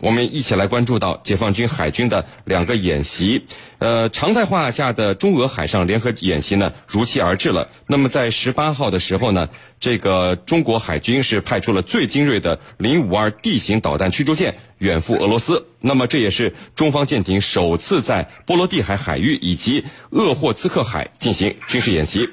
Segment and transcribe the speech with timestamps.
[0.00, 3.46] 我们一起来关注到解放军海军的两个演习。
[3.78, 7.68] 呃，常态化下的中俄海上联合演习呢，如期而至了。
[7.86, 15.66] 那么在十八号的时候呢，这个中国海军是派出了最精锐的零五二 D 型导弹驱逐舰远赴俄罗斯。
[15.80, 22.28] 那么这也是中方舰艇首次在波罗的海海域以及鄂霍次克海进行军事演习。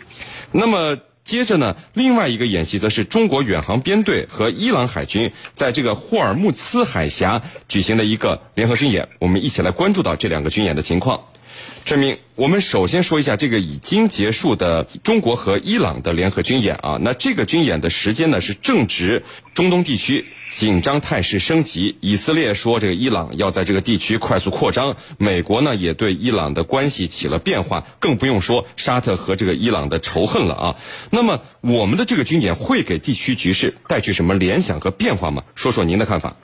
[0.51, 0.97] 那么。
[1.27, 9.05] 接着呢，另外一个演习则是中国远航编队和伊朗海军在这个霍尔木兹海峡举行的一个联合军演。
[9.19, 11.21] 我们一起来关注到这两个军演的情况。
[11.87, 16.99] 陈明，我们首先说一下这个已经结束的中国和伊朗的联合军演啊。
[17.01, 19.23] 那这个军演的时间呢，是正值
[19.53, 20.25] 中东地区。
[20.53, 30.75] 紧张态势升级，以色列说这个伊朗要在这个地区快速扩张，美国呢也对伊朗的关系起了变化，更不用说沙特和这个伊朗的仇恨了啊。
[31.09, 35.43] 那么我们的这个军演会给地区局势带去什么联想和变化吗？
[35.55, 36.35] 说说您的看法。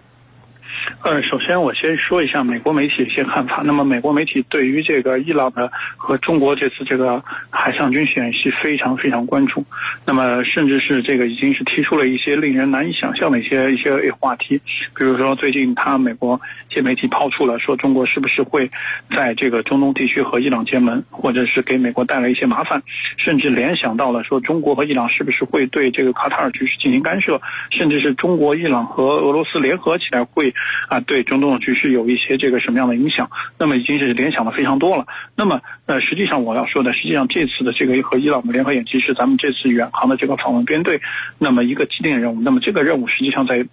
[1.04, 3.62] 呃，首先我先说一下美国媒体一些看法。
[3.66, 9.66] 那么，美国媒体对于这个伊朗的和中国这次这个海上军事演习非常非常关注。
[10.06, 14.62] 那么，甚至是这个已经是提出了一些令人难以想象的一些一些话题。
[14.96, 18.72] 比如说，最近他美国一些媒体抛出了说，中国是不是会
[19.14, 22.82] 在这个中东地区和伊朗结盟，或者是给美国带来一些麻烦？
[23.18, 27.42] 甚至联想到了说，中国和伊朗是不是会对这个卡塔尔局势进行干涉？
[27.72, 30.54] 甚至是中国、伊朗和俄罗斯联合起来会。
[30.88, 33.30] 啊，对中东的局势有一些这个什么样的影响？
[33.58, 35.06] 那么已经是联想的非常多了。
[35.36, 41.02] 那么，呃，实际上我要说的，实际上这次的这个和伊朗的联合演习是咱们这次远航的这个访问编队，
[41.38, 42.42] 那么一个既定任务。
[42.42, 43.66] 那么这个任务实际上在，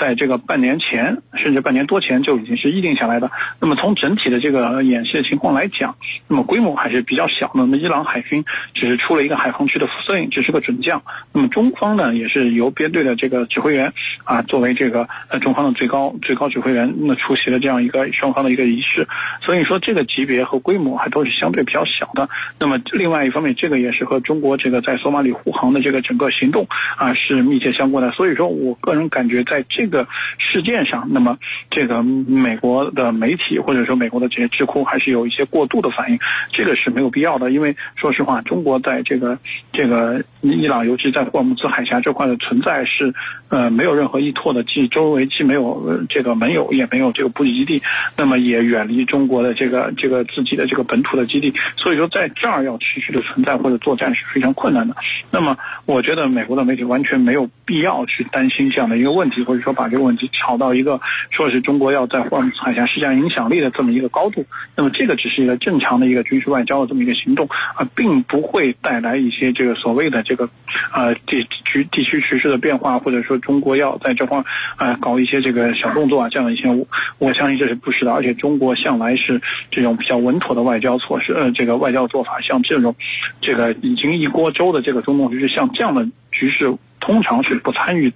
[0.00, 3.30] 在这个半年前，甚至半年多前就已经是议定下来的。
[3.60, 5.96] 那么从整体的这个演习的情况来讲，
[6.28, 7.52] 那么规模还是比较小的。
[7.56, 11.02] 那么伊朗海军只是出了一个海防区的副司令，只是个准将。
[11.32, 13.92] 那么中方呢，也是由编队的这个指挥员
[14.24, 16.45] 啊，作为这个呃中方的最高最高。
[16.48, 19.06] 指挥员那出席了这样一个双方的一个仪式，
[19.42, 22.28] 所以说这个级别和规模还都是相对比较小的。
[22.58, 28.12] 那么另外一方面，这个也是和中国这个在索马里护航的这个整个行动啊是密切相关的。
[28.12, 30.06] 所以说我个人感觉，在这个
[30.38, 31.38] 事件上，那么
[31.70, 36.18] 这个美国的媒体或者说美国的这些智库还是有一些过度的反应，
[36.52, 37.50] 这个是没有必要的。
[37.50, 39.38] 因为说实话，中国在这个
[39.72, 43.14] 这个伊朗，尤其在霍尔木兹海峡这块的存在是
[43.48, 46.35] 呃没有任何依托的，既周围既没有这个。
[46.36, 47.82] 没有，也没有这个补给基地，
[48.16, 54.94] 那么也远离中国的这个这个自己的这个本土的基地，所以说在这儿要持续的存在或者作战是非常困难的。
[55.30, 64.44] 那么，我觉得美国的媒体完全没有必要去担心这样的一个问题，或者说把这个问题炒到一个说是中国要在霍尔木海峡施加影响力的这么一个高度。
[64.76, 70.48] 那么，这个只是一个正常的一个军事外交的这么一个行动啊，并不会带来一些这个所谓的这个
[70.92, 74.42] 呃地区地区局势的变化，或者说中国要在这块
[74.76, 76.86] 啊搞一些这个小动作这样的一些，我
[77.18, 82.94] 我相信这是不是的，而且中国向来是这种比较稳妥的外交措施，呃，这个外交做法，像这种，
[83.40, 86.74] 这个已经一锅粥的这个中东局势，像这样的局势。
[87.06, 88.12] 通常是不参与，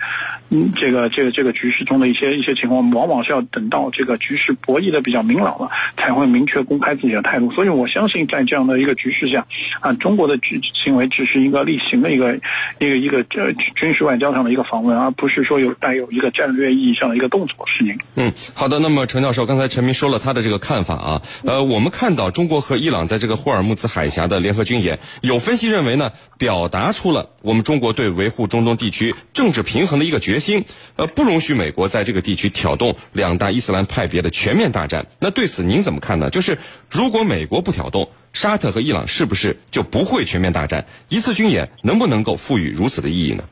[0.49, 7.53] 嗯，这个这个这个局势中的一些一些情况，往往是要等到这个局势博弈的比较明朗了，才会明确公开自己的态度。
[7.53, 9.47] 所以我相信，在这样的一个局势下，
[9.79, 12.35] 啊，中国的举行为只是一个例行的一个
[12.81, 17.65] 一个一个这军事外交上的一个访问，而不是说有带有一个战略意义上的一个动作。
[17.69, 17.97] 是您。
[18.17, 18.81] 嗯，好的。
[18.81, 28.80] 那么陈教授，刚才陈明说了他的这个看法啊，呃，我们看到中国和伊朗在这个霍尔木兹海峡的联合军演，有分析认为呢，表达出了我们中国对维护中东。
[28.81, 30.65] 地区政治平衡的一个决心，
[30.97, 35.07] 呃，不容许美国在这个地区挑动两大伊斯兰派别的全面大战。
[35.21, 36.31] 那对此您怎么看呢？
[36.31, 36.57] 就是
[36.91, 40.87] 如果美国不挑动，沙特和伊朗是不是就不会全面大战？
[41.11, 43.45] 一次军演能不能够赋予如此的意义呢？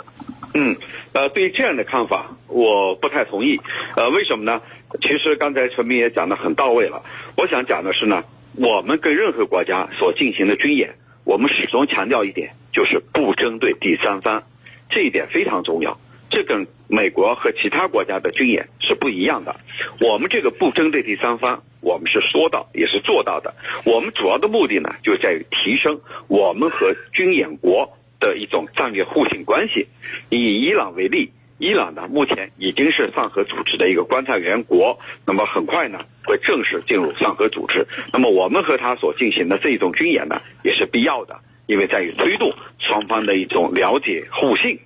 [0.55, 0.77] 嗯，
[1.13, 3.61] 呃，对于这样的看法，我不太同意。
[3.97, 4.63] 呃，为什么呢？
[5.03, 7.03] 其实刚才陈明也讲的很到位了。
[7.37, 8.25] 我想讲的是呢，
[8.57, 10.95] 我们跟任何国家所进行的军演，
[11.25, 14.45] 我们始终强调一点，就是不针对第三方。
[14.89, 15.99] 这一点非常重要，
[16.31, 19.57] 这跟美国和其他国家的军演是不一样的。
[20.01, 23.55] 我们这个不针对第三方，我们是说到也是做到的。
[23.85, 29.89] 我们主要的目的呢，就在于提升我们和军演国的一种战略互信关系。
[30.31, 37.87] 以伊朗为例，伊朗呢目前已经是上合组织的一个观察员国，那么很快呢会正式进入上合组织。
[38.13, 41.41] 那么我们和他所进行的这一种军演呢，也是必要的。
[41.69, 44.81] 因为在于推动双方的一种了解互信。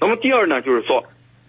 [0.00, 1.04] 那么第二呢，就是说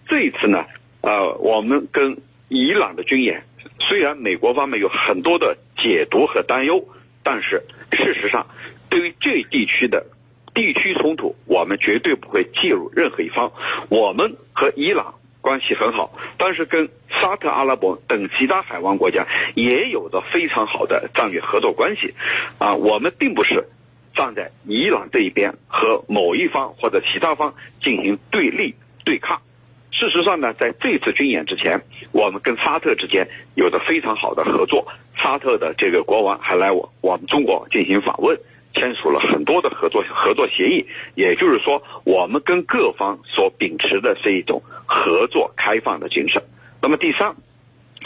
[0.08, 0.66] 这一次呢，
[1.00, 3.44] 呃，我们跟伊朗的军演，
[3.78, 6.88] 虽然美国方面有很多的解读和担忧，
[7.22, 8.48] 但是事实上，
[8.88, 10.06] 对于这地区的
[10.52, 13.52] 地区冲突，我们绝对不会介入任何一方。
[13.88, 22.14] 我们和伊朗关系很好，但是跟沙特阿拉伯等其他海湾国家也有着非常好的战略合作关系，
[22.58, 23.68] 啊，我们并不是
[24.20, 29.40] 站在伊朗这一边和某一方或者其他方进行对立对抗。
[29.92, 31.80] 事实上呢，在这次军演之前，
[32.12, 34.86] 我们跟沙特之间有着非常好的合作，
[35.16, 38.38] 沙特的这个国王还来我我们中国进行访问。
[38.74, 46.42] 签署了很多的合作合作协议，也就是说，我们跟各方所秉持的是一种合作开放的精神。
[46.82, 47.34] 那么第三，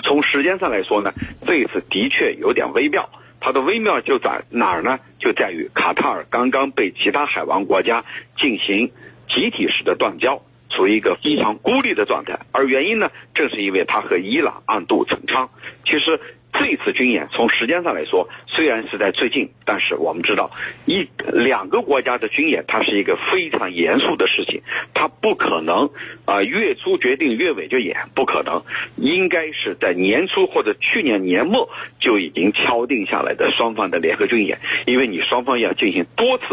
[0.04, 1.12] 从时间上来说呢，
[1.44, 3.10] 这一次的确有点微妙。
[3.40, 4.98] 它的微妙就在哪儿呢？
[5.24, 8.04] 就在于卡塔尔刚刚被其他海湾国家
[8.38, 8.92] 进行
[9.28, 12.40] 集体式的断交，处于一个非常孤立的状态。
[12.52, 15.48] 而原因呢，正是因为它和伊朗暗度陈仓。
[15.84, 16.20] 其实。
[16.56, 20.52] 这次军演从时间上来说，虽然是在最近，但是我们知道，
[20.86, 24.62] 一两个国家的军演，它是一个非常严肃的事情，
[24.94, 25.90] 它不可能
[26.24, 28.62] 啊月初决定月尾就演，不可能，
[28.96, 31.68] 应该是在年初或者去年年末
[32.00, 36.44] 就已经敲定下来的双方的联合军演，因为你双方要进行多次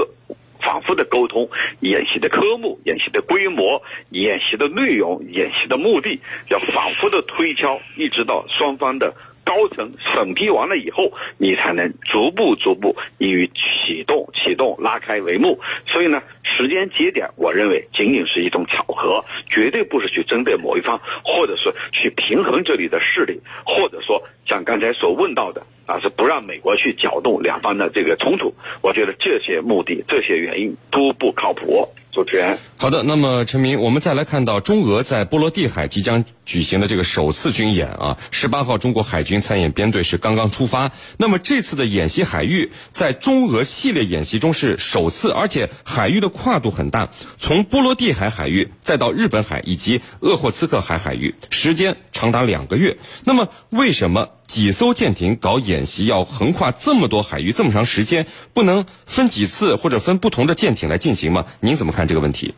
[0.60, 1.50] 反复的沟通，
[1.80, 6.20] 演习的科目、演习的规模、演习的内容、演习的目的，
[6.50, 9.14] 要反复的推敲，一直到双方的。
[9.44, 15.60] 高层审批完了以后，你才能逐步逐步与启动启动拉开帷幕。
[15.88, 28.54] 所以呢，时间节点，我认为仅仅是一种巧合，绝对不是去针对某一方，或者是去平衡这里的势力，或者说像刚才所问到的啊，是不让美国去搅动两方的这个冲突。
[28.82, 31.90] 我觉得这些目的、这些原因都不靠谱。
[32.12, 33.04] 主持人，好的。
[33.04, 40.92] 那么陈明，我们再来看到中俄在波罗的海即将举行的这个首次军演啊，十八号中国海军参演编队是刚刚出发。
[41.18, 52.98] 那么这次的演习海域在中俄系列演习中是首次，而且海域的跨度很大，从波罗的海海域再到日本海以及鄂霍次克海海域，时间长达两个月。
[53.24, 54.30] 那么为什么？
[54.52, 61.46] 几艘舰艇搞演习要横跨这么多海域这么长时间，不能分几次或者分不同的舰艇来进行吗？
[61.62, 62.52] 您怎么看看这个问题？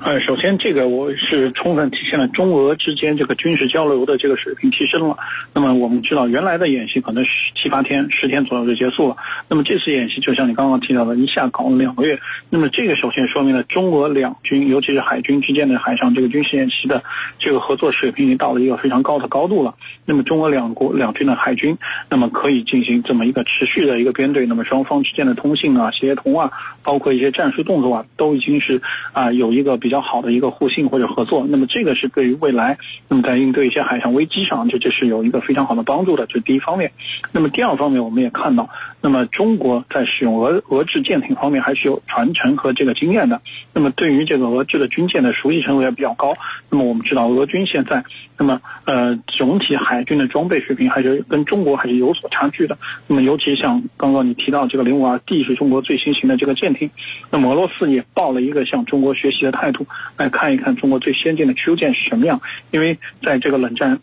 [0.00, 5.18] 呃，首先这个我是充分体现了中俄之间这个军事交流的这个水平提升了。
[5.52, 7.30] 那么我们知道，原来的演习可能是
[7.60, 9.16] 七八天、十天左右就结束了。
[9.48, 12.20] 那么这次演习就像你刚刚提到的，一下搞了两个月。
[12.48, 17.02] 那么这个首先说明了中俄两军，尤其是海军之间的海上这个军事演习的
[17.40, 19.74] 这个合作水平已经到了一个非常高的高度了。
[20.04, 21.76] 那么中俄两国两军的海军，
[22.08, 24.46] 那么可以进行这么一个持续的一个编队。
[24.46, 26.52] 那么双方之间的通信啊、协同啊，
[26.84, 28.80] 包括一些战术动作啊，都已经是
[29.12, 29.87] 啊有一个比。
[29.88, 32.76] 比较好的一个互信或者合作，那么这个是对于未来，
[33.08, 36.92] 那么在应对一些海上危机上，这这是有一个非常好的帮助的，这是第一方面。
[37.32, 38.68] 那么第二方面，我们也看到，
[39.00, 43.40] 那么中国在使用俄俄制舰艇方面还是有传承和这个经验的。
[43.72, 46.34] 那么对于这个俄制的军舰的熟悉程度也比较高。
[46.68, 48.04] 那么我们知道，俄军现在，
[48.36, 52.76] 那么呃总体海军的装备水平还是跟中国还是有所差距的。
[53.06, 56.90] 那么尤其像刚刚你提到这个零五二 D 是中国最新型的这个舰艇，
[57.30, 59.77] 那么俄罗斯也抱了一个向中国学习的态度。
[60.16, 62.40] 来看一看中国最先进的驱逐舰是什么样，
[62.70, 64.00] 因为在这个冷战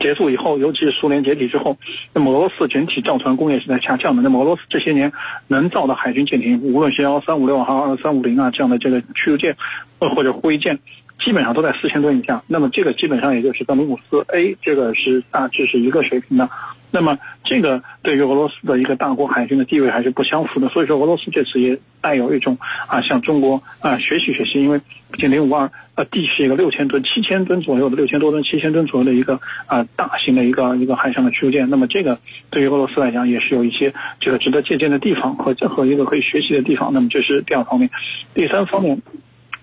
[0.00, 1.76] 结束以后，尤其是苏联解体之后，
[2.12, 4.22] 那么俄罗斯整体造船工业是在下降的。
[4.22, 5.12] 那么俄罗斯这些年
[5.48, 9.56] 能造的海军舰艇，无论是幺三五六还是二三五零啊这样的这个驱逐舰，
[9.98, 10.78] 呃或者护卫舰。
[11.24, 16.48] 基本上都在四千吨以下，那么这个基本上也就是跟零五四 A 这个是大致是一个水平的，
[16.90, 24.78] 那么这个对于俄罗斯的一个大国海军的地位还是不相符的，所以说俄罗斯这次也带有一种啊向中国啊学习学习，因为
[25.10, 32.20] 毕竟零五二呃 D 是一个六千吨、七千吨左右的六千多吨、七千吨左右的一个啊大型的一个一个海上的驱逐舰，那么这个
[32.50, 37.90] 对于俄罗斯来讲也是有一些这个值得借鉴的地方和和一个可以学习的地方，那么这是第二方面，
[38.34, 39.00] 第三方面。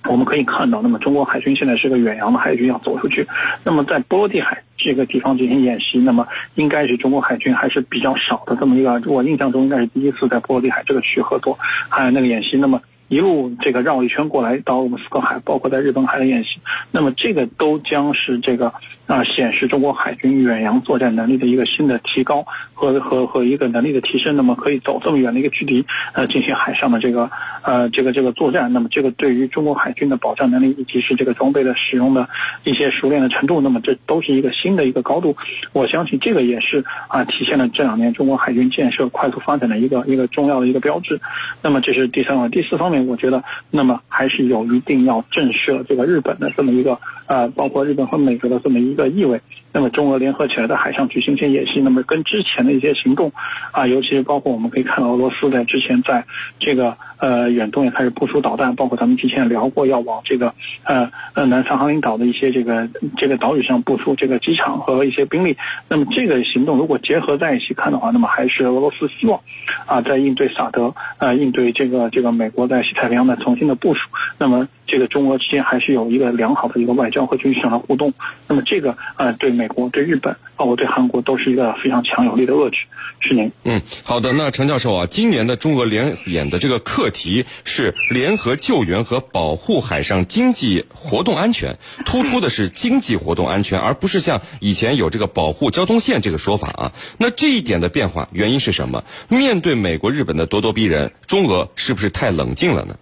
[0.09, 3.27] 我们可以看到，那么中国海军现在是个远洋的海军要走出去，
[3.63, 11.57] 那么在波罗的海这个地方进行演习，那么应该是中国海军还是比较少的这么一个，我印象中应该是第一次在波罗的海这个区域合作，
[11.89, 12.81] 还有那个演习，那么。
[13.13, 18.73] 一路这个绕一圈过来到我们斯克海，包括在日本海的演习，那么这个都将是这个
[19.05, 24.35] 啊显示中国海军远洋作战能力的一个新的提高和和和一个能力的提升。
[24.35, 27.29] 那么可以走这么远的一个距离呃进行海上的这个
[27.61, 28.73] 呃这个这个作战。
[28.73, 32.29] 那么这个对于中国海军的保障能力以及是这个装备的使用的
[32.63, 35.37] 一些熟练的程度，那么这都是一个新的一个高度。
[35.71, 41.21] 我相信这个也是啊体现了这两年中国海军建设快速发展的一个一个重要的一个标志。
[41.61, 43.02] 那么这是第三个，第四方面。
[43.03, 49.41] 我觉得，那么还是有一定要震慑这个日本的这么一个呃，包括日本和美国的这么一个意味。
[49.73, 53.33] 那么中俄联合起来在海上举行一些演习，那么跟之前的一些行动，
[53.71, 56.23] 啊，尤其包括我们可以看到俄罗斯在之前在
[56.59, 60.53] 这个呃远东也开始部署导弹，包括咱们之前聊过要往这个
[60.83, 62.87] 呃呃南三航林岛的一些这个
[63.17, 65.57] 这个岛屿上部署这个机场和一些兵力。
[65.89, 69.41] 那么这个行动如果结合在一起看的话，那么还是俄罗斯希望
[69.87, 74.07] 啊在应对萨德呃应对这个这个美国在西太平洋的重新的部署。
[74.37, 78.13] 那么这个中俄之间还是有一个良好的一个外交和军事上的互动。
[78.47, 82.77] 那么这个呃对美国、对日本，包括对韩国都是一个非常强有力的遏制。
[83.19, 83.51] 是您。
[83.63, 84.33] 嗯，好的。
[84.33, 96.91] 那陈教授啊，今年的中俄联演的这个课题是联合救援和保护海上经济活动安全，突出的是经济活动安全，而不是像以前有这个保护交通线这个说法啊。
[97.17, 99.05] 那这一点的变化原因是什么？
[99.29, 102.97] 面对美国、日本的咄咄逼人，中俄是不是太冷静了呢？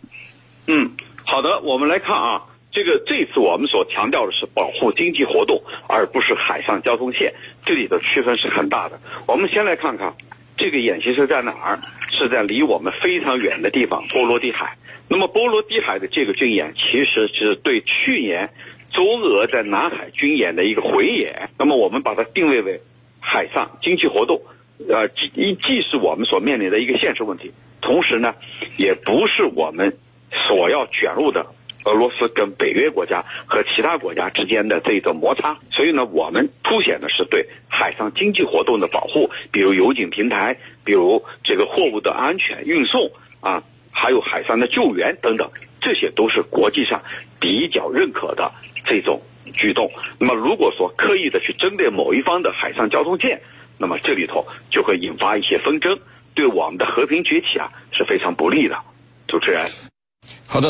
[0.67, 0.91] 嗯，
[1.31, 2.41] 好的，我们来看啊，
[2.73, 7.33] 这个这次我们所强调的是保护经济活动，而不是海上交通线，
[7.65, 8.99] 这里的区分是很大的。
[9.27, 10.13] 我们先来看看
[10.57, 14.75] 这个演习是在哪儿，是在离我们非常远的地方波罗的海。
[15.07, 18.49] 那么波罗的海的这个军演，其实是对去年
[18.91, 21.49] 中俄在南海军演的一个回演。
[21.57, 22.81] 那么我们把它定位为
[23.21, 24.41] 海上经济活动，
[24.85, 28.35] 呃，既既是我们所面临的一个现实问题，同时呢，
[28.75, 29.97] 也不是我们。
[30.47, 31.45] 所要卷入的
[31.83, 45.49] 俄罗斯跟北约国家和其他国家之间的这个摩擦，所以呢，我们凸显的是对海上经济活动的保护，比如油井平台，比如这个货物的安全运送啊，还有海上的救援等等，
[45.81, 47.01] 这些都是国际上
[47.39, 48.51] 比较认可的
[48.85, 49.21] 这种
[49.55, 49.91] 举动。
[50.19, 53.41] 那么，如果说刻意的去针对某一方的海上交通线，
[53.79, 55.99] 那么这里头就会引发一些纷争，
[56.35, 58.77] 对我们的和平崛起啊是非常不利的。
[59.27, 59.90] 主持人。
[60.45, 60.69] 好的。